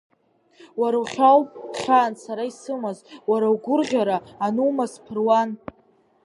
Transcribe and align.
Уара 0.79 0.97
ухьаа 1.03 1.31
ауп 1.35 1.49
хьаан 1.81 2.13
сара 2.23 2.43
исымаз, 2.51 2.97
уара 3.29 3.47
агәырӷьара 3.51 4.17
анумаз 4.45 4.91
сԥыруан. 4.95 5.49